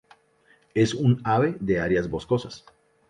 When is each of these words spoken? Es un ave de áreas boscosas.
Es 0.73 0.95
un 0.95 1.21
ave 1.23 1.57
de 1.59 1.79
áreas 1.79 2.09
boscosas. 2.09 2.65